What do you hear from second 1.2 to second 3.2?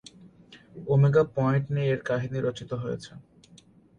Point নিয়েই এর কাহিনী রচিত হয়েছে।